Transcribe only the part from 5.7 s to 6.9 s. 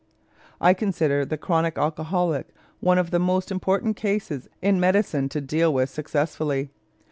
with successfully.